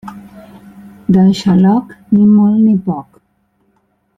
[1.17, 3.25] Del xaloc, ni molt ni poc.